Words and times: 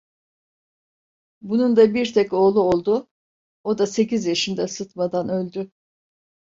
Bunun 1.41 1.75
da 1.75 1.93
bir 1.93 2.13
tek 2.13 2.33
oğlu 2.33 2.61
oldu, 2.61 3.09
o 3.63 3.77
da 3.77 3.87
sekiz 3.87 4.25
yaşında 4.25 4.67
sıtmadan 4.67 5.29
öldü. 5.29 5.71